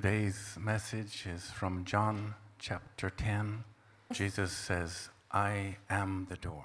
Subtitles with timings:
[0.00, 3.64] Today's message is from John chapter 10.
[4.12, 6.62] Jesus says, I am the door.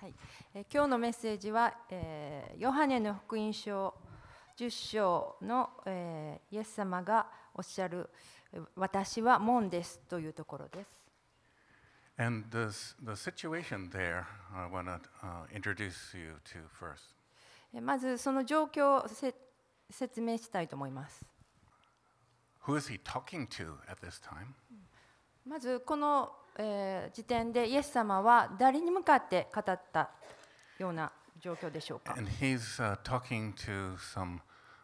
[0.00, 0.14] はい
[0.54, 3.92] えー今日のメッセージは、えーヨハネの福音書
[4.56, 8.08] 10章の、えーイエス様がおっしゃる
[8.54, 10.90] えー「私は門です」というところです。
[12.16, 12.68] And the,
[13.04, 14.24] the situation there,
[14.54, 17.14] I want to uh, introduce you to first.
[17.74, 19.34] えーまずその状況をせ
[19.90, 21.26] 説明したいと思います。
[22.68, 24.54] Who is he talking to at this time?
[25.46, 30.10] まずこの、えー時点でイエス様は誰に向かって語った
[30.78, 32.14] ような状況でしょうか。
[32.18, 34.40] And he's uh, talking to some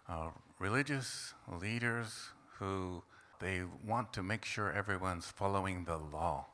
[0.09, 3.02] uh, religious leaders who
[3.39, 6.45] they want to make sure everyone's following the law.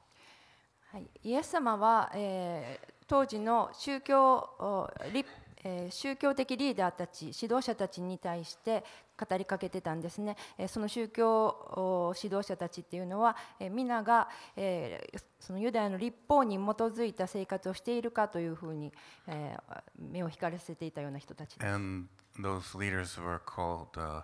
[0.91, 5.27] はい、イエス様は、えー当時の宗教おリ
[5.65, 8.83] えー宗教的リーダーたち指導者たちに対して
[9.19, 18.93] 語りかけてたんですね、えーその宗教お指導者たちっていうのは、えー皆が、えーそのユダヤの立法に基づいた生活をしているかというふうに、
[19.27, 22.09] えー目を光らせていたような人たちです And
[22.39, 24.23] those leaders were called uh,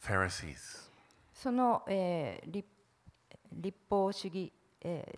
[0.00, 0.88] Pharisees.
[1.34, 2.68] その、えー立
[3.52, 5.16] 立法主義、え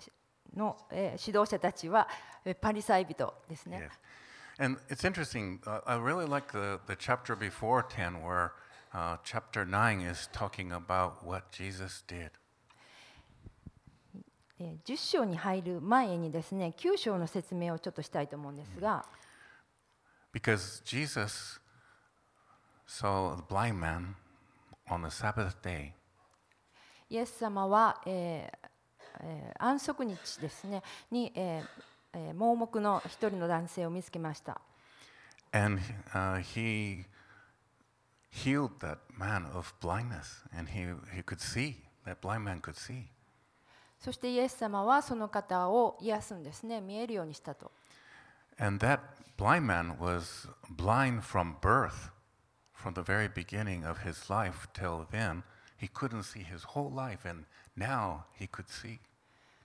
[0.54, 2.06] ーの、えー指導者たちは
[2.44, 3.88] えーパリサイ人ですね。
[3.91, 4.19] Yes.
[4.59, 8.53] And it's interesting, uh, I really like the, the chapter before 10 where
[8.93, 12.31] uh, chapter 9 is talking about what Jesus did.
[14.57, 19.05] えー10章に入る前にですね9章の説明をちょっとしたいと思うんですが、
[20.33, 21.59] Because Jesus
[22.88, 24.15] saw the blind man
[24.89, 25.91] on the Sabbath day
[27.09, 28.69] イエス様は、えー
[29.19, 31.67] えー安息日ですねに、えーえー
[32.12, 34.61] 盲目の一人の男性を見つけました。
[35.53, 35.80] and
[36.14, 37.05] uh, he
[38.30, 43.08] healed that man of blindness and he, he could see, that blind man could see.
[43.98, 47.70] そしてイエス様はその方を癒すんですね見えるようにしたと。
[48.59, 49.00] And that
[49.37, 52.10] blind man was blind from birth,
[52.75, 55.43] from the very beginning of his life till then.
[55.78, 57.44] He couldn't see his whole life, and
[57.76, 59.00] now he could see.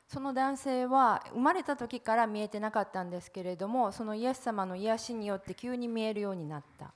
[0.08, 6.94] その男性は生まれた時から見えてなかったんですけれどもそのイエス様の癒しによって急に見えるようになった。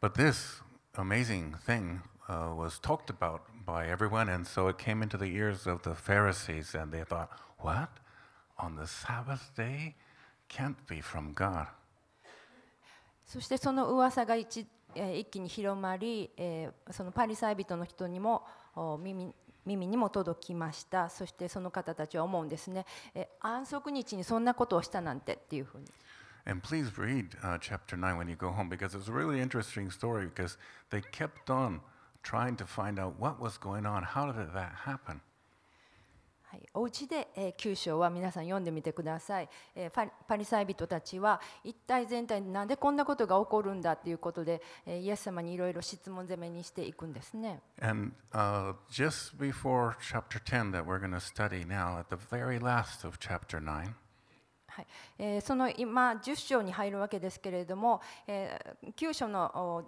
[0.00, 0.62] But this
[0.94, 5.70] amazing thing uh, was talked about by everyone, and so it came into the ears
[5.70, 7.28] of the Pharisees, and they thought,
[7.58, 7.88] What?
[8.58, 9.94] On the Sabbath day?
[10.48, 11.66] Can't be from God.
[13.26, 18.44] そしてその噂が一,、えー一気に広まり、えーそのパリサイ人の人にも
[18.74, 19.32] お耳
[19.66, 25.84] 耳にも届きましたそしてその方たちは思うんですね、え安息日にそんなことをしたなんてっていうふうに
[26.44, 29.90] And please read uh, chapter 9 when you go home because it's a really interesting
[29.90, 30.58] story because
[30.90, 31.80] they kept on
[32.22, 34.02] trying to find out what was going on.
[34.02, 35.20] How did that happen?
[36.52, 47.62] はい、お家で、えー、9章は皆さん読んでみてください、えーパリサイ人たちは一体全体になんでこんなことが起こるんだっていうことで、えーイエス様にいろいろ質問攻めにしていくんですね。
[47.80, 53.06] And uh, just before chapter 10 that we're going to study now, at the very last
[53.06, 53.94] of chapter 9,
[54.66, 54.86] はい
[55.18, 59.86] えーその今10章に入るわけですけれども、えー9章の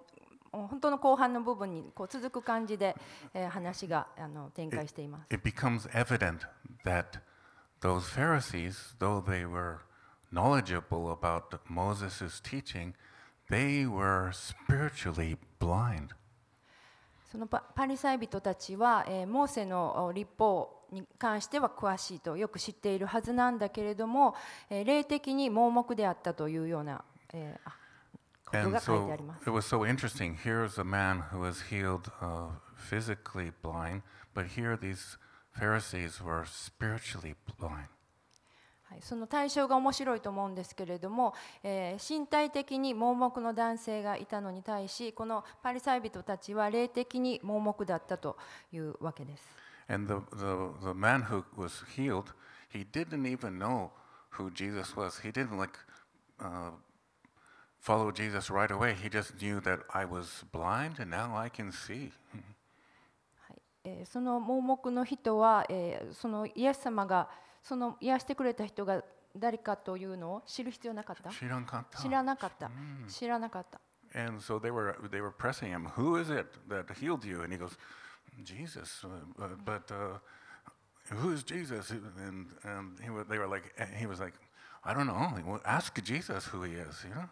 [0.69, 2.97] 本当の後半の部分にこう続く感じで、
[3.33, 5.35] えー話があの展開しています。
[5.35, 6.41] it becomes evident
[6.85, 7.21] that
[7.81, 9.79] those Pharisees, though they were
[10.33, 12.95] knowledgeable about Moses' teaching,
[13.51, 16.15] they were spiritually blind.
[17.31, 24.35] そのパパリサイ人たちは、えーモーセのお立法に関しては詳しいとよく知っているはずなんだけれども、
[24.71, 27.71] えー霊的に盲目であったというような、えー
[28.55, 29.11] And so
[29.47, 30.39] it was so interesting.
[30.43, 35.19] Here's a man who was healed uh, physically blind, but here these
[35.59, 37.89] Pharisees were spiritually blind.
[38.85, 48.37] はい、その対象が面白いと思うんですけれども、えー身体的に盲目の男性がいたのに対しこのパリサイ人たちは霊的に盲目だったと
[48.73, 49.45] いうわけです。
[49.89, 52.33] And the, the, the man who was healed,
[52.73, 53.91] he didn't even know
[54.39, 55.21] who Jesus was.
[55.21, 55.79] He didn't like
[56.41, 56.71] uh,
[57.84, 58.94] follow Jesus right away.
[58.96, 62.12] He just knew that I was blind and now I can see.
[63.48, 67.30] はいえーその盲目の人は、えーそのイエス様が
[67.64, 69.04] その癒してくれた人が
[69.38, 72.02] 誰かというのを知る必要なかった知らんかった。
[72.02, 72.72] 知らなかった
[73.08, 73.80] 知らなかった
[74.16, 75.86] And so they were they were pressing him.
[75.96, 77.42] Who is it that healed you?
[77.44, 77.78] And he goes,
[78.44, 79.06] Jesus.
[79.06, 80.18] Uh, uh, but uh,
[81.14, 81.92] who is Jesus?
[81.92, 84.34] And and he was, they were like he was like,
[84.84, 85.30] I don't know.
[85.46, 87.06] Well, Ask Jesus who he is.
[87.08, 87.30] You know.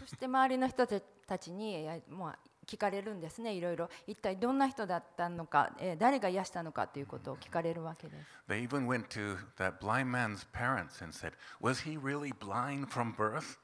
[0.00, 2.34] そして周りの人たちにもう
[2.66, 13.14] 聞かれるんですねいろいろ一体どんな人だったのか、えー誰が癒したのかということを聞かれるわけです They even went to that blind man's parents and said, Was he really blind from
[13.14, 13.58] birth?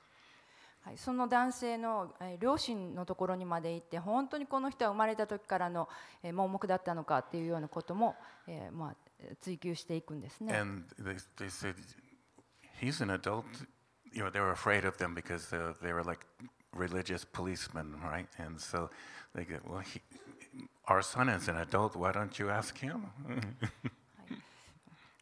[0.84, 5.88] はい、その男性の、えー両親のところにまで行って本当にこの人は生まれた時からの、
[6.22, 8.14] えー盲目だったのかっていうようなことも、
[8.46, 8.96] えーまあ、
[9.40, 10.56] 追求していくんですね。
[10.56, 11.74] And they, they said,
[12.80, 13.44] He's an adult.
[14.12, 16.26] You know, they were afraid of them because uh, they were like
[16.76, 18.28] religious policemen, right?
[18.38, 18.90] And so
[19.34, 20.00] they go, Well, he,
[20.86, 21.96] our son is an adult.
[21.96, 23.06] Why don't you ask him?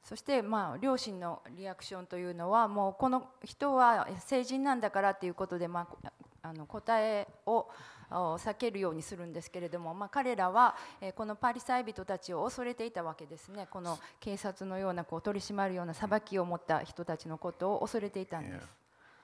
[0.04, 7.68] そして、まあ、両親のリアクションというのはもうこの人は成人なんだからということで、まあ、あの答えを
[8.08, 18.79] あ避けるようにするんですけれども、まあ、彼らはえーこのパリサイ人たちを恐れていたわけですねこの警察のようなこう取り締まるような裁きを持った人たちのことを恐れていたんで.す。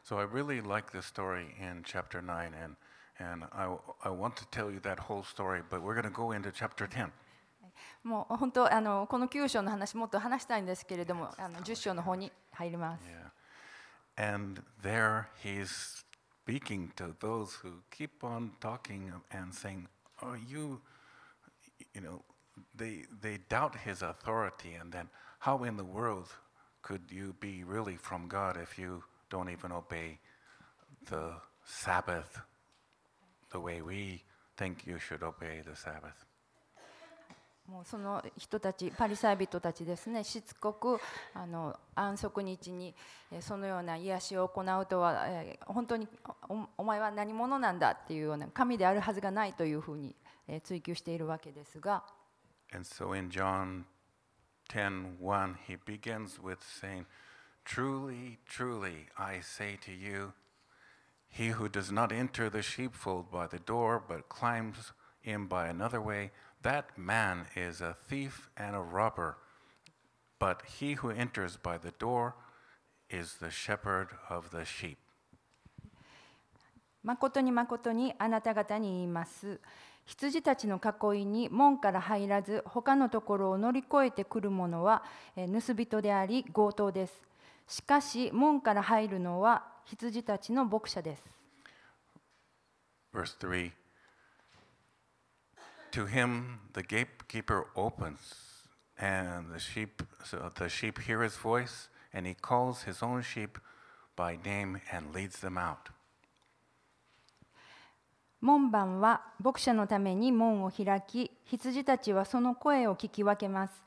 [0.05, 2.75] So I really like this story in chapter 9, and,
[3.19, 6.31] and I, I want to tell you that whole story, but we're going to go
[6.31, 7.11] into chapter 10.
[8.03, 13.03] もう本当あのこの9章の話もっと話したいんですけれどもあの10章の方に入ります。
[13.07, 13.31] Yeah.
[14.33, 16.03] And there he's
[16.43, 19.87] speaking to those who keep on talking and saying,
[20.21, 20.81] Oh, you,
[21.93, 22.21] you know,
[22.75, 26.27] they, they doubt his authority, and then how in the world
[26.81, 30.18] could you be really from God if you Don't even obey
[31.08, 31.32] the
[31.64, 32.40] Sabbath
[33.50, 34.22] the way we
[34.56, 36.26] think you should obey the Sabbath?
[37.68, 41.00] もうその人たちパリサイ人たちですねしつこく
[41.34, 42.94] あの安息日に
[43.32, 46.06] えーそのような癒しを行うとは、えー本当に
[46.48, 50.14] おお前は何者なんだっていうような神であるはずがないというふうに
[50.46, 52.04] えー追求しているわけですが
[52.72, 53.84] And so in John
[54.68, 57.04] 10:1 he begins with saying,
[57.65, 60.33] "Truly, truly, I say to you,
[61.29, 64.93] he who does not enter the sheepfold by the door but climbs
[65.23, 66.31] in by another way,
[66.63, 69.37] that man is a thief and a robber.
[70.39, 72.35] But he who enters by the door
[73.09, 74.97] is the shepherd of the sheep."
[77.03, 79.59] 誠に誠にあなた方に言います
[80.05, 85.03] 羊たちの囲いに門から入らず他のところを乗り越えてくる者は
[85.35, 87.24] えー盗人であり強盗です
[87.68, 91.22] しかし門から入るのは羊たちの牧者です
[93.12, 93.72] Verse 3
[95.92, 98.66] To him the gatekeeper opens,
[98.98, 103.58] and the sheep, so the sheep hear his voice, and he calls his own sheep
[104.14, 105.90] by name and leads them out.
[108.42, 113.82] 門番は牧者のために門を開き羊たちはその声を聞き分けます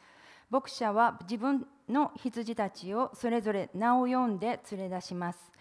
[0.49, 5.51] 牧者は自分の羊たちをそれぞれ名を呼んで連れ出します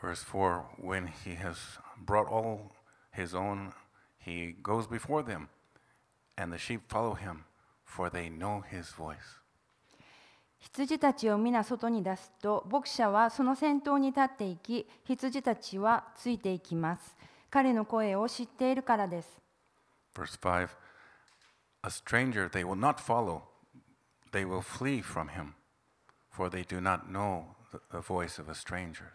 [0.00, 1.56] Verse 4 When he has
[2.04, 2.70] brought all
[3.14, 3.72] his own,
[4.18, 5.48] he goes before them,
[6.36, 7.44] and the sheep follow him,
[7.84, 9.40] for they know his voice.
[10.58, 17.16] 羊たちを皆外に出すと牧者はその先頭に立っていき羊たちはついていきます
[17.50, 19.40] 彼の声を知っているからです
[20.14, 20.68] Verse 5
[21.84, 23.42] A stranger they will not follow,
[24.35, 25.55] they will flee from him,
[26.29, 29.11] for they do not know the, the voice of a stranger.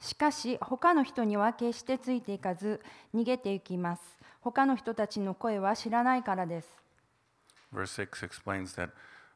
[0.00, 2.80] しかし他の人には決してついていかず
[3.12, 4.02] 逃げていきます
[4.40, 6.68] 他の人たちの声は知らないからです
[7.74, 8.90] Verse 6 explains that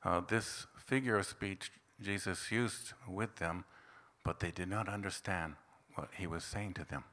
[0.05, 1.73] uh, this figure of speech
[2.03, 3.65] Jesus used with them,
[4.25, 5.55] but they did not understand
[5.95, 7.05] what he was saying to them.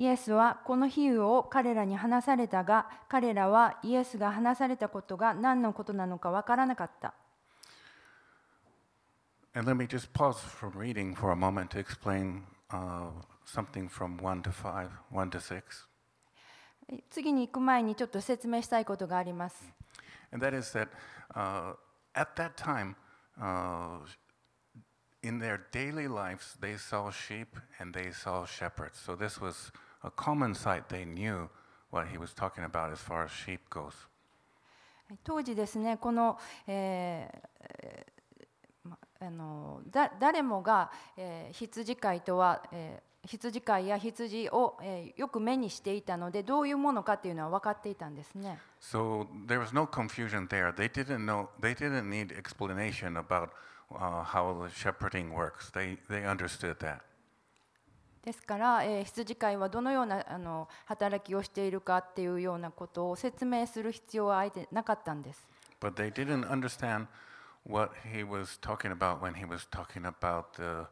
[0.00, 7.12] イエスはこの比喩を彼らに話されたが彼らはイエスが話されたことが何のことなのかわからなかった
[9.52, 13.10] And let me just pause from reading for a moment to explain uh,
[13.44, 15.86] something from 1 to 5, 1 to 6.
[17.10, 19.74] 次に行く前にちょっと説明したいことがあります
[20.32, 20.88] And that is that
[21.34, 21.74] uh,
[22.14, 22.96] at that time,
[23.38, 23.98] uh,
[25.22, 28.98] in their daily lives, they saw sheep and they saw shepherds.
[28.98, 29.70] So this was
[30.02, 30.88] a common sight.
[30.88, 31.48] They knew
[31.90, 33.92] what he was talking about as far as sheep goes.
[35.24, 38.06] 当時ですねこの、えー
[39.22, 48.58] あのだ誰もが、えー羊飼いとは、えー羊飼いや羊を、えーよく目にしていたのでどういうものかっていうのは分かっていたんですね。
[48.80, 50.72] So there was no confusion there.
[50.72, 51.48] They didn't know.
[51.60, 53.50] They didn't need explanation about
[53.94, 55.70] uh, how the shepherding works.
[55.70, 57.00] They they understood that.
[58.24, 65.46] ですから、えー羊飼いはどのようなあの働きをしているかっていうようなことを説明する必要はあえてなかったんです。
[65.80, 67.06] But they didn't understand
[67.66, 70.86] what he was talking about when he was talking about the,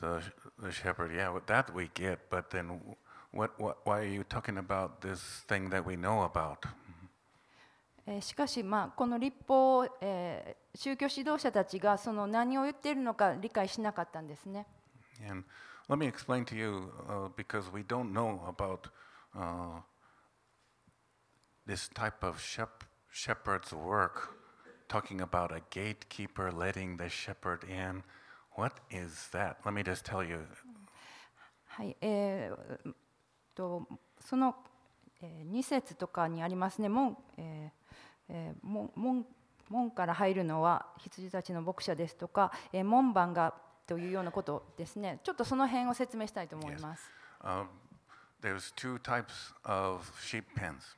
[0.00, 0.20] the,
[0.60, 1.14] the shepherd.
[1.14, 2.80] Yeah, that we get, but then
[3.32, 6.56] what, what, why are you talking about this thing that we know about?
[8.06, 14.64] えーしかし、まあ、この立法、えー宗教指導者たちがその何を言っているのか理解しなかったんですね。
[15.28, 15.44] And
[15.89, 18.87] let me explain to you, uh, because we don't know about
[19.37, 19.81] uh,
[21.65, 24.29] this type of shep- shepherd's work,
[24.87, 28.03] talking about a gatekeeper letting the shepherd in.
[28.55, 29.57] What is that?
[29.65, 30.45] Let me just tell you.
[31.67, 32.93] はいえー
[33.55, 33.87] と
[34.19, 34.55] その、
[35.21, 39.25] えー、2節とかにありますね門,、えーえー門門
[39.69, 43.55] 門から入るのは羊たちの牧者ですとか、えー門番が
[43.88, 47.10] というようなことですねちょっとその辺を説明したいと思います。
[47.42, 47.66] Um,
[48.42, 50.96] there's two types of sheep pens.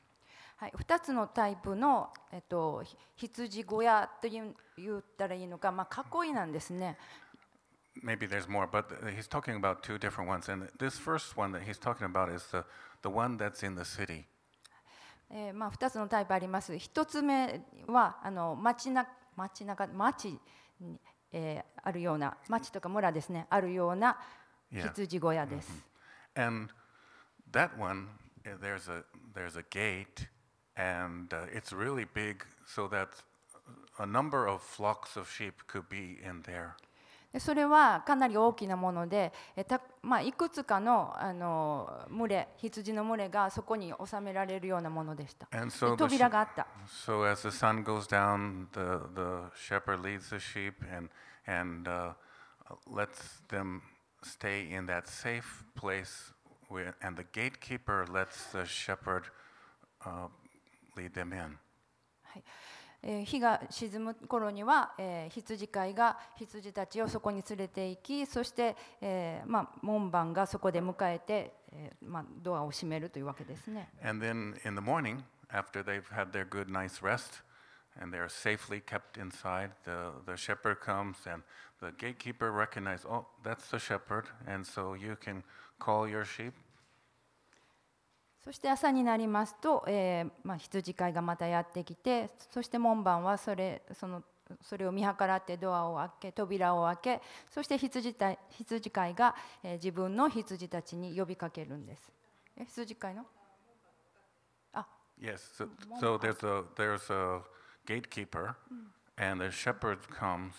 [0.57, 6.97] はい、2つのタイプの、えっと、ひ羊小屋という言ったらいいのか、まあ、囲いなんですね。
[8.03, 10.51] Maybe there's more, but he's talking about two different ones.
[10.51, 12.63] And this first one that he's talking about is the,
[13.01, 14.25] the one that's in the city.
[15.31, 16.73] えーまあ、2つのタイプあります。
[16.73, 20.39] 1つ目はあの町な町中町
[20.79, 20.99] に、
[21.33, 24.17] えーあるような町とか村ですねあるような
[24.71, 24.83] Yeah.
[24.93, 25.69] 羊小屋です。
[26.35, 26.71] And
[27.51, 28.07] that one,
[28.45, 30.29] uh, there's a, there's a gate,
[30.77, 33.09] and uh, it's really big so that
[33.99, 36.75] a number of flocks of sheep could be in there.
[37.39, 39.31] それはかなり大きなもので、
[40.23, 41.15] いくつかの,
[42.09, 45.47] 群れ、羊の群れがそこに収められるようなものでした。
[45.47, 46.67] So、扉があった。
[63.03, 73.89] え日が沈む頃には、え羊飼いが羊たちをそこに連れて行きそして、えーまあ、門番がそこで迎えて、えーまあ、ドアを閉めるというわけですね。
[74.03, 77.43] And then in the morning, after they've had their good night's rest
[77.99, 81.43] and they are safely kept inside, the, the shepherd comes and
[81.81, 85.43] the gatekeeper recognizes, oh, that's the shepherd, and so you can
[85.79, 86.53] call your sheep.
[88.43, 94.23] そして朝になりますと、えーまあ、羊飼いがまたやってきてそして門番はそれその
[94.61, 102.11] それを見計らってドアを開け扉を開けそして羊た羊飼いが、えー自分の羊たちに呼びかけるんです。
[102.57, 103.25] え羊飼いの
[104.73, 104.85] あ
[105.21, 105.69] Yes, so,
[105.99, 107.41] so there's a there's a
[107.85, 108.55] gatekeeper,
[109.17, 110.53] and the shepherd comes,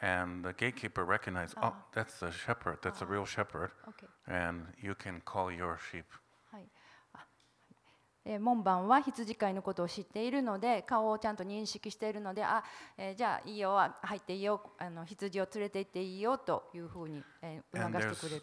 [0.00, 3.70] and the gatekeeper recognizes, oh, that's the shepherd, that's a real shepherd,
[4.28, 6.04] and you can call your sheep.
[8.40, 12.64] 門番は羊飼いのことを知っているので顔をちゃんと認識しているのであ、
[12.96, 18.42] えー、じゃあいいよ入っていいよあの羊を連れて行っていいよというふうに、えー、促してくれる。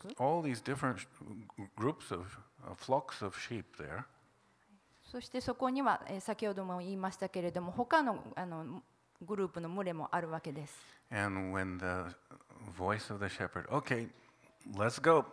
[5.11, 8.83] そしてそこには、えー、先ほども言いましたけれども他の,あの
[9.23, 10.75] グループの群れもあるわけです。
[11.11, 12.15] And when the
[12.77, 14.07] voice of the shepherd, okay,
[14.75, 15.25] let's go.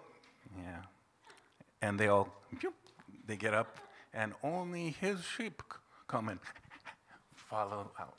[0.57, 0.83] Yeah.
[1.87, 2.29] And they all
[3.27, 3.69] they get up.
[4.19, 5.63] And only his sheep
[6.09, 6.41] come and
[7.49, 8.15] follow out.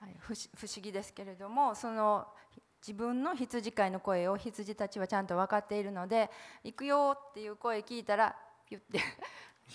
[0.00, 0.34] はい、不
[0.66, 2.26] 思議ですけれどもその
[2.80, 6.28] 自分の羊飼いの声を羊たちはちゃんと分かっているので
[6.64, 8.34] 行くよっていう声聞いたら
[8.68, 8.98] ピュッて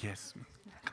[0.04, 0.36] Yes.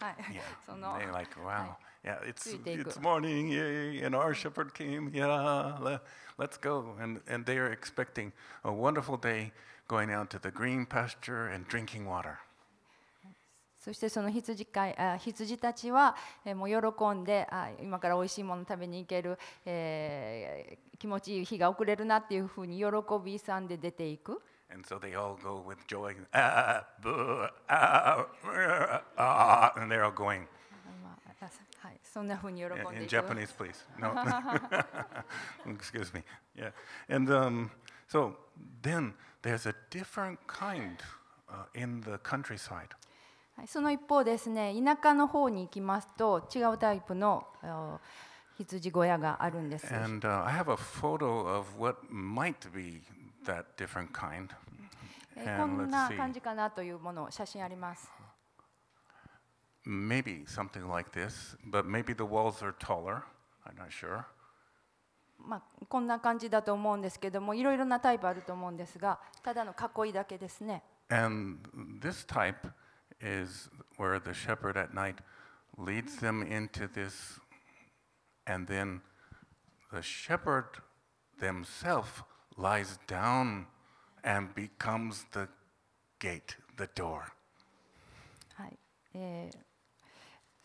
[0.00, 0.40] はい、Yeah.
[0.64, 1.74] その They're like, wow.
[2.04, 2.90] Yeah, it's, ついていく。
[2.90, 5.10] it's morning, yay, and our shepherd came.
[5.10, 6.00] Yeah, le-
[6.38, 6.94] let's go.
[7.00, 9.52] And, and they are expecting a wonderful day
[9.88, 12.38] going out to the green pasture and drinking water.
[13.84, 22.84] そしてその羊飼いあ羊たちは、えーもう喜んであ今から美味しいもの食べに行ける、えー気持ちいい日が遅れるなっていうふうに喜
[23.22, 24.40] び勇んで出ていく。
[24.72, 26.16] And so they all go with joy.
[26.32, 30.46] Ah, boo, ah, ah, ah, and they're all going.
[32.02, 33.10] そんなふうに喜ん In, で in いく。
[33.10, 33.84] Japanese, please.
[33.98, 34.14] No.
[35.66, 36.22] Excuse me.
[36.56, 36.72] Yeah.
[37.08, 37.70] And um,
[38.08, 38.34] so
[38.82, 39.12] then
[39.42, 40.96] there's a different kind
[41.50, 42.94] uh, in the countryside.
[43.56, 47.98] はい、その一方ですね田舎の方に行きますと違うタイプのあ
[48.56, 49.92] 羊小屋があるんです。
[49.94, 53.02] And uh, I have a photo of what might be
[53.44, 54.48] that different kind.
[55.36, 58.10] えーこんな.感じかなというもの写真あります。
[59.86, 63.22] Maybe something like this, but maybe the walls are taller.
[63.66, 64.24] I'm not sure.
[65.38, 69.74] まあ、こんな感じだと思うんですけどもいろいろなタイプあると思うんですがただの
[70.06, 70.82] 囲いだけですね。
[71.10, 71.58] And
[72.00, 72.54] this type
[73.23, 75.19] is where the shepherd at night
[75.77, 77.39] leads them into this,
[78.47, 79.01] and then
[79.91, 80.69] the shepherd
[81.39, 82.09] themselves
[82.57, 83.67] lies down
[84.23, 85.47] and becomes the
[86.19, 86.55] gate.
[86.79, 87.25] the door.
[88.55, 88.79] はい
[89.13, 89.62] えー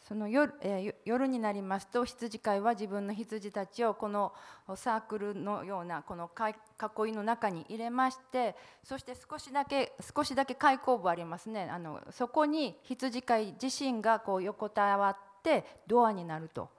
[0.09, 4.33] その夜,、えー夜になりますと羊飼いは自分の羊たちをこの
[4.75, 16.69] サークルのようなこの囲いの中に入れましてそして少しだけ少しだけ開口部ありますねあのそこに羊飼い自身がこう横たわってドアになると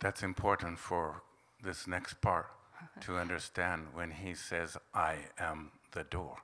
[0.00, 1.22] That's important for
[1.62, 2.46] this next part
[3.00, 6.36] to understand when he says, I am the door.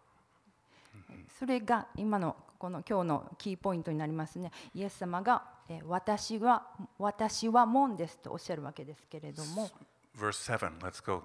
[1.39, 6.67] それが今のこの今日のキーポイントになりますねイエス様が、えー私は
[6.99, 9.71] 私は門ですとおっしゃるわけですけれども、
[10.19, 11.23] Verse 7, let's go.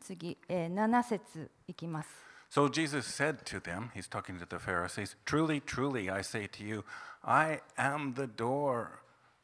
[0.00, 2.08] 次、えー7節いきます。
[2.50, 6.84] So Jesus said to them, he's talking to the Pharisees, Truly, truly, I say to you,
[7.22, 9.00] I am the door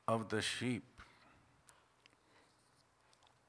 [0.06, 0.82] of the sheep.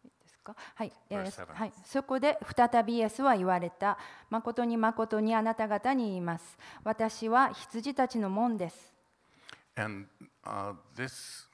[0.04, 0.56] ですか？
[0.76, 3.98] はい、はい、そこで再びイエスは言われた。
[4.30, 6.58] 誠に誠にあなた方に言います。
[6.84, 8.94] 私は羊たちの門です。
[9.76, 10.08] And
[10.44, 11.48] uh, this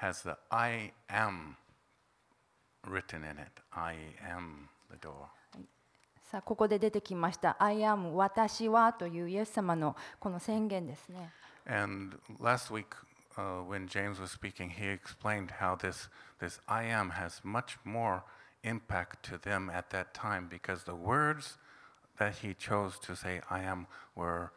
[0.00, 1.54] has the I am
[2.84, 3.62] written in it.
[3.70, 5.26] I am the door.
[6.30, 7.56] さあ、ここで出てきました。
[7.60, 11.30] I am 私はというイエス様のこの宣言ですね。
[11.66, 12.86] And last week,
[13.36, 16.08] uh, when James was speaking, he explained how this,
[16.40, 18.24] this I am has much more
[18.62, 21.58] impact to them at that time because the words
[22.18, 24.52] that he chose to say I am were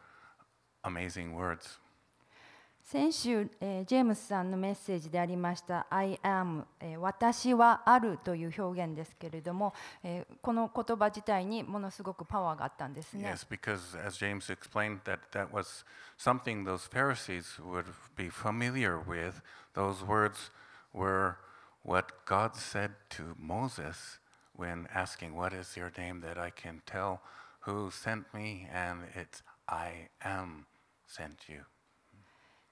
[0.82, 1.78] amazing words.
[2.90, 13.30] 先週、えージェームスさんのメッセージでありました「I am、えー私はある」という表現ですけれども、えーこの言葉自体にものすごくパワーがあったんですね。
[13.30, 15.84] Yes, because as James explained, that, that was
[16.18, 19.40] something those Pharisees would be familiar with.
[19.74, 20.50] Those words
[20.92, 21.36] were
[21.84, 24.18] what God said to Moses
[24.56, 27.20] when asking, What is your name that I can tell
[27.60, 28.66] who sent me?
[28.68, 30.66] And it's, I am
[31.06, 31.66] sent you.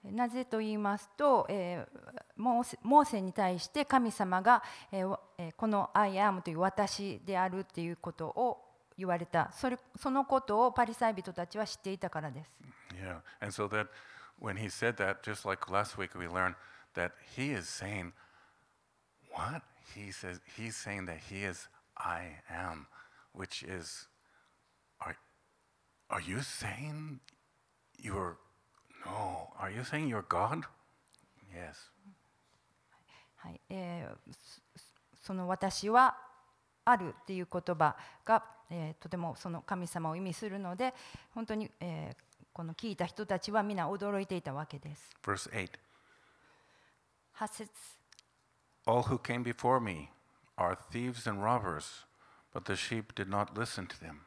[0.05, 8.65] なぜと言いますと、えーモーセに対して神様が、えーわえーこの「I am」という私であるっていうことを
[8.97, 12.53] 言われたそれそのことをパリサイ人たちは知っていたからです。
[12.95, 13.21] Yeah.
[13.41, 13.89] And so that
[14.41, 16.55] when he said that, just like last week, we learned
[16.95, 18.13] that he is saying,
[19.33, 19.63] What?
[19.95, 22.87] He says, He's saying that he is I am,
[23.33, 24.07] which is,
[25.01, 25.17] are,
[26.11, 27.21] are you saying
[27.99, 28.39] you're,
[29.07, 30.63] no, are you saying you're God?
[31.53, 31.75] Yes.
[33.37, 34.35] はいえー
[35.21, 36.17] そその私は
[36.85, 40.95] あるっていう言葉が、えーとてもその神様を意味するので
[41.35, 45.09] 本当に、えーこの聞いた人たちは皆驚いていたわけです。
[45.23, 45.71] Verse 8
[47.37, 47.71] 8節
[48.85, 50.09] All who came before me
[50.57, 52.05] are thieves and robbers,
[52.53, 54.23] but the sheep did not listen to them.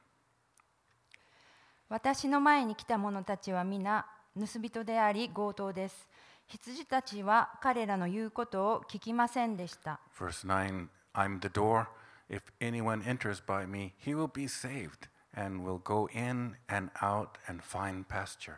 [1.89, 4.05] 私の前に来た者たちは皆
[4.38, 6.08] 盗人であり強盗です。
[6.48, 10.00] 羊たちは彼らの言うことを聞きませんでした。
[10.17, 11.88] Verse 9 I'm the door.
[12.30, 17.32] If anyone enters by me, he will be saved and will go in and out
[17.48, 18.56] and find pasture.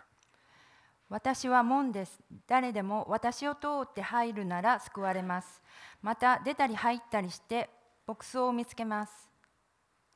[1.10, 2.20] 私は門です。
[2.48, 5.62] 誰でも私を通って入るなら救われます。
[6.02, 7.70] また出たり入ったりして
[8.06, 9.30] 牧草を見つけます。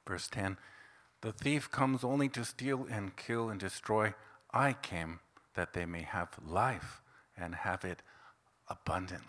[0.05, 0.57] Verse 10
[1.21, 4.13] The thief comes only to steal and kill and destroy.
[4.51, 5.19] I came
[5.57, 7.01] that they may have life
[7.37, 8.03] and have it
[8.67, 9.19] abundantly.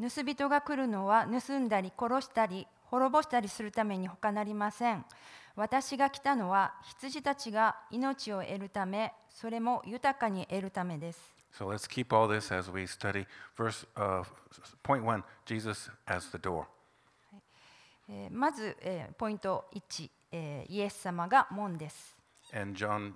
[0.00, 5.04] 盗人が来るのは盗んだり殺したり滅ぼしたりするために他なりません。
[5.54, 11.34] 私が来たのは羊たちが命を得るため、それも豊かに得るためです。
[11.52, 13.26] So let's keep all this as we study.
[13.56, 14.24] Verse uh,
[14.82, 16.64] point one Jesus as the door.
[18.08, 22.16] えーまず、えーポイント1、えーイエス様が門です。
[22.54, 23.14] And John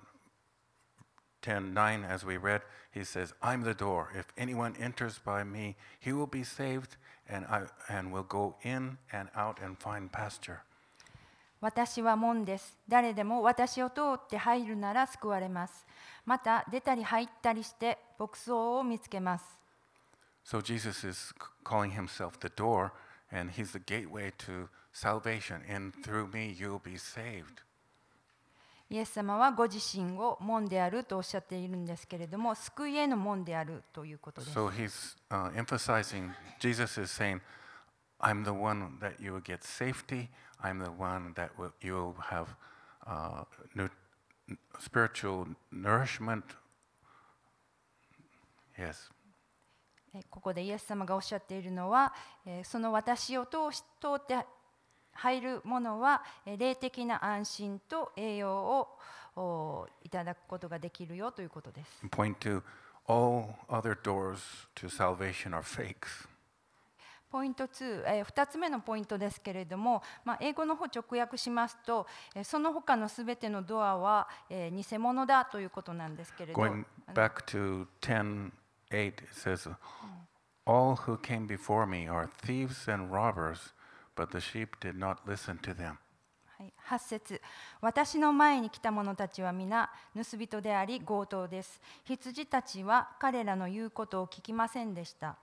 [1.46, 2.62] 10 9, as we read,
[2.92, 4.10] he says, I'm the door.
[4.14, 6.96] If anyone enters by me, he will be saved
[7.28, 10.60] and, I, and will go in and out and find pasture.
[11.60, 12.76] 私は門です。
[12.88, 15.86] 誰でも私を通って入るなら救われます。
[16.26, 19.44] また出たり入ったりして牧草を見つけます。
[20.44, 21.34] So Jesus is c-
[21.64, 22.90] calling himself the door,
[23.30, 25.62] and he's the gateway to salvation.
[25.68, 27.62] And through me, you'll be saved.
[28.89, 34.57] イエス様はご自身を門であるとおっしゃっているんですけれども、救いへの門であるということです。
[34.57, 37.41] So he's uh, emphasizing, Jesus is saying,
[38.19, 40.29] I'm the one that you will get safety.
[40.61, 42.47] I'm the one that will, you will have
[43.05, 43.43] uh,
[43.75, 43.89] nu-
[44.79, 46.43] spiritual nourishment.
[48.77, 49.11] Yes.
[50.13, 52.13] えここでイエス様がおっしゃっているのは、
[52.45, 54.45] えーその私を通し通って
[55.17, 58.87] 入るものはえー霊的な安心と栄養を
[59.35, 62.05] おいただくことができるよということです。
[62.07, 62.61] Point to
[63.07, 66.27] all other doors to salvation are fakes.
[67.29, 78.51] ポイント2、え2つ目のポイントですけれども、まあ、英語の方直訳しますと、えーその他のすべてのドアは、えー偽物だということなんですけれど、Going back to 10
[78.89, 79.69] 8, it says,
[80.65, 83.73] All who came before me are thieves and robbers,
[86.87, 87.41] 8節。
[87.81, 91.81] 私の前に来た者たちは皆盗人であり強盗です。
[92.05, 95.37] 羊たちは彼らの言うことを聞きませんでした。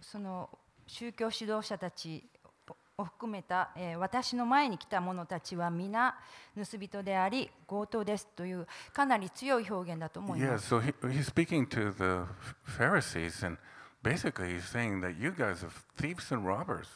[0.00, 0.50] その
[0.86, 2.24] 宗教指導者たち
[2.98, 6.16] を含めた、えー私の前に来た者たちは皆
[6.56, 10.74] 盗人であり強盗ですというかなり強い表現だと思い Yeah, ます。
[10.74, 12.26] so he, he's speaking to the
[12.64, 13.58] Pharisees, and
[14.02, 16.86] basically he's saying that you guys are thieves and robbers.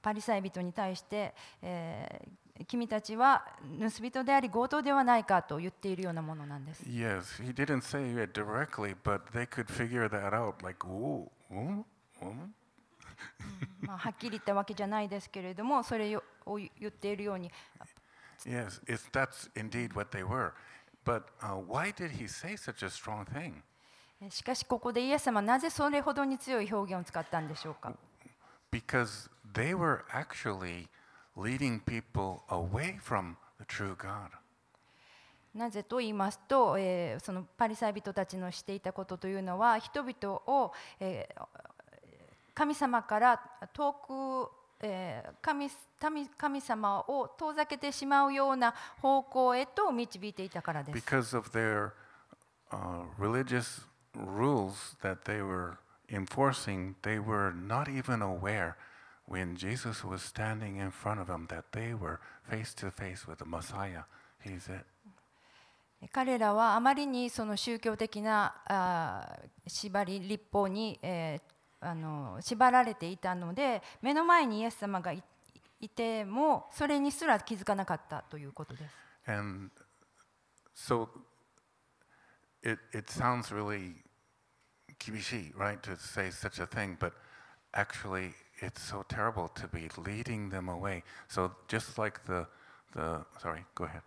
[0.00, 2.30] パリサイ人に対して、えー
[2.68, 3.42] 君たちは
[3.80, 6.82] 盗人であり強盗ではないかと言っているようなものなんです。
[6.84, 10.62] Yes, he didn't say it directly, but they could figure that out.
[10.62, 11.84] Like, ooh, ooh,
[12.22, 12.50] ooh.
[13.80, 16.22] まあ、はっきり言ったわけじゃないですけれどもそれを
[16.56, 17.50] 言っているように
[18.46, 20.52] Yes, it's, that's indeed what they were.
[21.04, 23.62] But uh, why did he say such a strong thing?
[24.22, 27.92] えしかしここでイエス様はなぜそれほどに強い表現を使ったんでしょうか
[28.70, 30.88] Because they were actually
[31.36, 34.30] leading people away from the true God.
[35.54, 41.69] なぜと言いますと、えーそのパリサイ人たちのしていたことというのは人々を、えー
[42.54, 43.40] 神様から
[43.72, 44.50] 遠く
[45.42, 45.70] 神,
[46.60, 50.96] 様を遠ざけてしまうような方向へと導いていたからです。
[66.10, 69.26] 彼らはあまりにその宗教的な、
[69.66, 70.98] 縛り、立法に、
[71.80, 75.22] あの縛られていたので目の前にイエス様がい
[75.80, 78.94] いてもそれにすら気づかなかったということです。
[79.26, 79.70] And
[80.74, 81.08] so
[82.62, 83.94] it, it sounds really
[84.98, 87.12] kibishi, right, to say such a thing, but
[87.74, 91.02] actually it's so terrible to be leading them away.
[91.28, 92.46] So just like the,
[92.94, 94.02] the sorry, go ahead.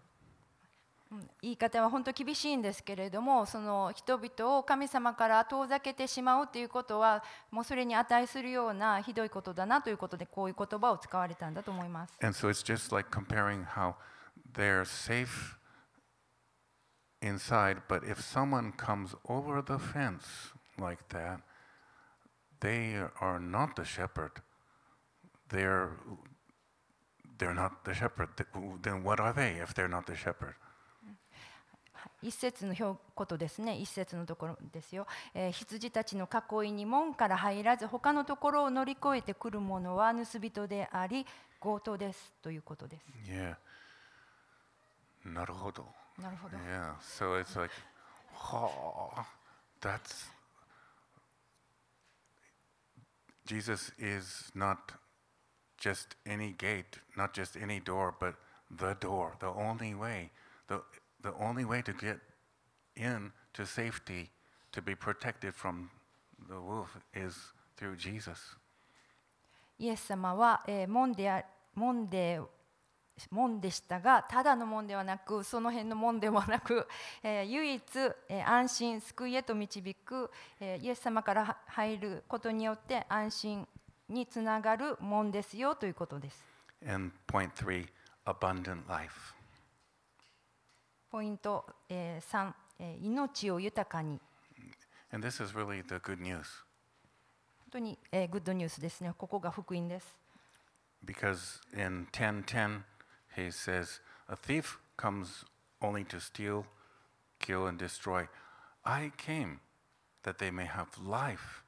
[1.41, 12.13] 言い方は本当厳しいんですけれどもその人々を神様から遠ざけてしまうということはもうそれに値するようなひどいことだなということでこういう言葉を使われたんだと思います。
[12.21, 13.95] And so it's just like comparing how
[14.53, 15.57] they're safe
[17.21, 21.39] inside, but if someone comes over the fence like that,
[22.59, 24.41] they are not the shepherd.
[25.49, 25.97] They're
[27.37, 28.29] they're not the shepherd.
[28.81, 30.55] Then what are they if they're not the shepherd?
[32.23, 41.25] 一節の表ことですね一節のところですよ、えー羊たちの囲いに門から入らず他のところを乗り越えてくる者は盗人であり
[41.59, 43.55] 強盗ですということです Yeah.
[45.25, 45.85] なるほど。
[46.21, 46.95] なるほど Yeah.
[46.99, 47.73] So it's like,
[48.51, 49.23] oh,
[49.81, 50.29] that's
[53.45, 54.77] Jesus is not
[55.77, 58.35] just any gate, not just any door, but
[58.71, 60.29] the door, the only way,
[60.67, 60.81] the
[61.23, 62.19] the only way to get
[62.95, 64.29] in to safety,
[64.71, 65.89] to be protected from
[66.47, 67.35] the wolf, is
[67.77, 68.57] through Jesus.
[69.79, 72.39] イエス様は、えー門であ門で
[73.31, 76.87] 門でしたがただの門ではなくその辺の門ではなく、
[77.23, 77.81] えー唯一、
[78.29, 83.67] えー安心救いへと導く、えーイエス様からは入ることによって安心
[84.09, 86.43] につながる門ですよということです。
[86.87, 87.87] And point three,
[88.25, 89.33] abundant life.
[91.13, 94.19] ポイント、えー3、えー命を豊かに
[95.11, 96.37] And this is really the good news.
[96.39, 100.17] 本当に、えーグッドニュースですねここが福音です。
[101.05, 102.81] Because in 10:10
[103.37, 105.45] he says, "A thief comes
[105.81, 106.65] only to steal,
[107.39, 108.27] kill and destroy.
[108.83, 109.59] I came
[110.23, 111.63] that they may have life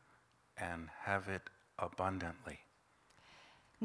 [0.57, 2.64] and have it abundantly."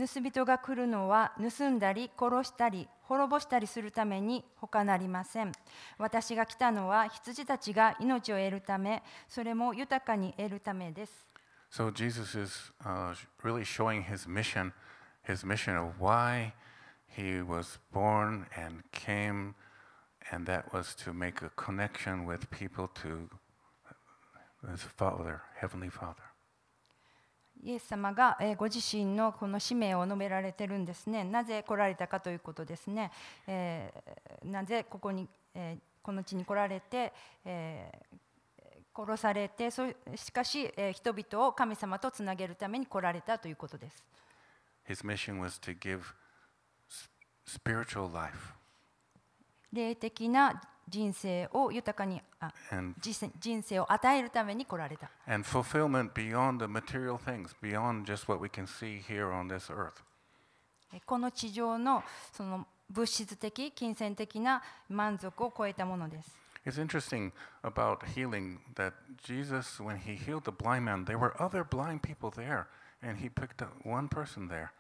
[0.06, 5.52] 盗人が来るのは盗んだり殺したり滅ぼしたりするために他なりません
[5.98, 11.26] 私が来たのは羊たちが命を得るためそれも豊かに得るためです
[11.70, 14.72] So Jesus is uh, really showing his mission,
[15.22, 16.52] his mission of why
[17.06, 19.54] he was born and came,
[20.32, 23.28] and that was to make a connection with people to
[24.68, 26.30] his Father, Heavenly Father.
[27.62, 31.25] イエス様が、えーご自身のこの使命を述べられてるんですね。
[31.25, 33.11] なぜ来られたかということですね。
[33.46, 37.12] えーなぜここに、えーこの地に来られて、
[37.44, 38.16] えー
[38.92, 44.05] 殺されてそしかし、えー人々を神様とつなげるために来られたということです。
[44.88, 46.03] His mission was to give
[47.46, 48.55] spiritual life
[49.73, 52.53] 霊的な人生を豊かにあ
[53.38, 55.11] 人生を与えるために来られた。
[55.26, 60.03] and fulfillment beyond the material things, beyond just what we can see here on this earth.
[60.92, 66.37] えこの地上のその物質的、金銭的な満足を超えたものです。
[66.66, 72.03] It's interesting about healing that Jesus, when he healed the blind man, there were other blind
[72.03, 72.66] people there,
[73.03, 74.70] and he picked up one person there.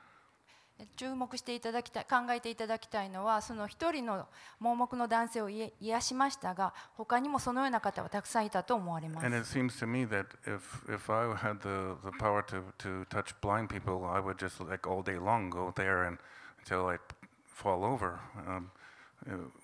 [0.96, 4.26] 注目していただきたい、考えていただきたいのは、その一人の
[4.58, 9.36] 盲目の男性を癒しましたが、他にもそのような方はたくさんいたと思われます And。
[9.36, 13.68] it seems to me that if, if I had the, the power to, to touch blind
[13.68, 16.18] people, I would just like all day long go there and
[16.60, 16.98] until I
[17.46, 18.20] fall over.
[18.46, 18.70] Um,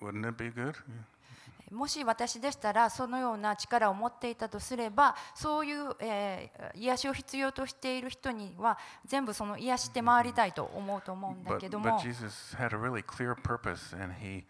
[0.01, 0.75] wouldn't it be good?
[1.71, 14.43] もし私でしたら、そのような力を持っていたとすれば、そういう、えー癒しを必要としている人には、全部その癒して回りたいと思うと思うんだ But, けど but も、Jesus had a really clear purpose, and he,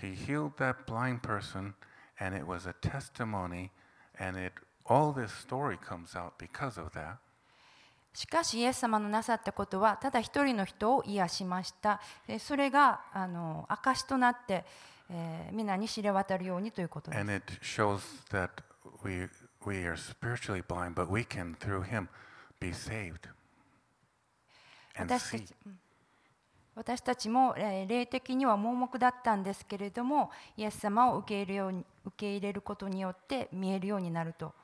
[0.00, 1.74] he healed that blind person,
[2.18, 3.70] and it was a testimony,
[4.18, 4.54] and it,
[4.86, 7.16] all this story comes out because of that.
[8.14, 14.64] しかしイエス様のなさったことはただ一人の人を癒しましたえーそれがあの証となって、
[15.10, 17.20] えー、皆に知れ渡るようにということです。
[24.94, 25.54] 私たち,
[26.74, 34.54] 私たちも、えー、霊的には盲目だったんですけれども、イエス様を受け入れ,ように受け入れることによって見えるようになると。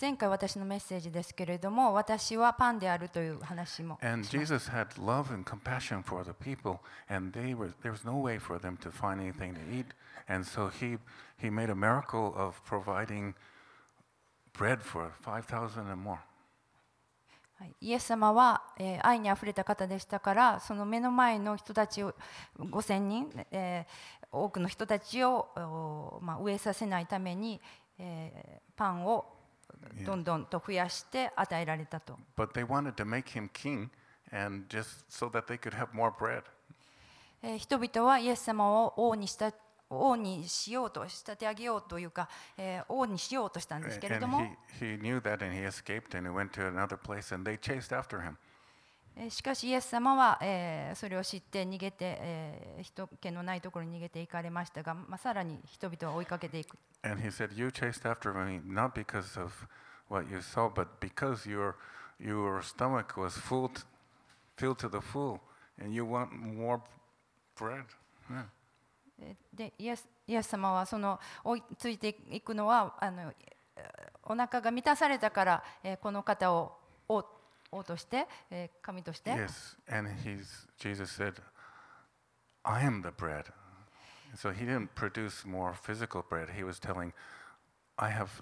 [0.00, 4.38] 前回私のメッセージですけれども、私はパンであるという話もしし。
[6.40, 6.78] People,
[17.80, 18.62] イエス様は、
[19.02, 22.14] 愛にあふれた方でしたから、その目の前の人たちを
[22.58, 23.46] 5000人、
[24.32, 27.60] 多くの人たちを、まあ、飢えさせないために、
[27.98, 29.39] えー、パンを。
[30.04, 32.18] どんどんと増やして与えられたと。
[37.58, 39.52] 人々はイエス様を王にした。
[39.92, 44.40] 王にしようと仕立て上げようというか、えー、王にしようとしたんですけれども。
[49.16, 59.52] えーしかしイエス様は、えーそれを知って逃げて、えー人気のないところに逃げていかれましたが、まあ、さらに人々は追いかけていく And he said, You chased after me not because of
[60.08, 61.74] what you saw, but because your,
[62.18, 63.70] your stomach was full
[64.56, 65.40] filled to the full,
[65.82, 66.80] and you want more
[67.56, 67.84] bread.
[68.30, 68.44] Yeah.
[69.22, 76.72] えーでイエスイエス様はその追いついていくのはあのえーお腹が満たされたから、えーこの方を
[77.08, 77.24] 王
[77.71, 79.77] 王として、えー神として、 Yes.
[79.87, 81.35] And he's, Jesus said,
[82.63, 83.45] I am the bread.
[84.35, 86.49] So he didn't produce more physical bread.
[86.55, 87.13] He was telling,
[87.97, 88.41] I have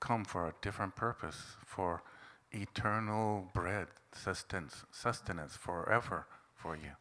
[0.00, 2.02] come for a different purpose, for
[2.50, 6.26] eternal bread, sustenance, sustenance forever
[6.56, 6.92] for you.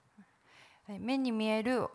[0.89, 1.87] 目に見える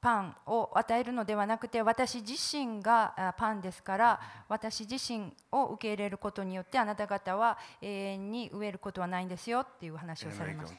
[0.00, 10.74] パンを与えるのではなくて私自身がパンですから私自身を受け入れることによってあなた方は永遠に飢えることはないんですよっていう話を And さ they れま go, し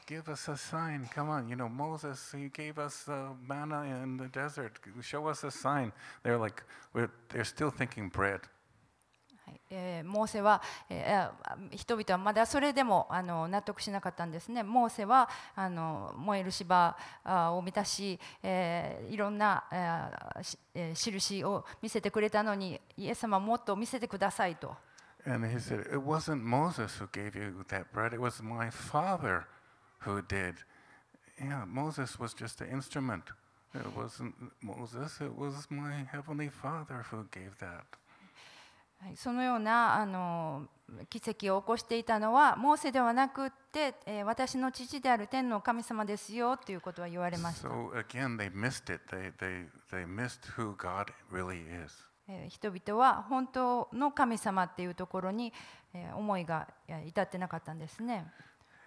[8.40, 8.53] た。
[9.46, 14.62] はいえーモーセは、えー人々はまだそれでもあの納得しなかったんですね。
[14.62, 16.96] モーセはあの燃える芝
[17.52, 24.74] を満たし、えーいろんな、えーえー印を見せてくれたのにイエス様もっと見せてくださいと。
[25.26, 29.44] And he said, It wasn't Moses who gave you that bread, it was my father
[30.00, 30.56] who did.
[31.38, 33.24] Yeah, Moses was just an instrument.
[33.74, 37.84] It wasn't Moses, it was my heavenly father who gave that.
[39.16, 40.68] そのようなあの
[41.08, 47.68] 奇跡を起こしていたのはモーセではなくて、え、私の父である天の神様ですよということは言われました。
[52.48, 55.52] 人々は本当の神様っていうところに
[56.16, 56.68] 思いが
[57.06, 58.26] 至ってなかったんですね。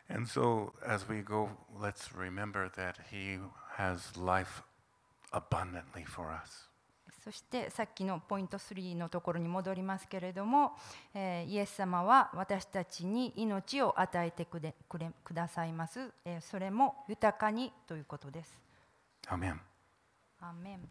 [0.09, 3.37] And so, as we go, let's remember that He
[3.77, 4.63] has life
[5.33, 6.69] abundantly for us.
[7.27, 10.71] そしてさっきのポイント3のところに戻りますけれども、
[11.13, 14.73] えーイエス様は私たちに命を与えてくれ
[15.25, 18.61] くださいます、えーそれも豊かにということです。
[20.39, 20.89] アーメン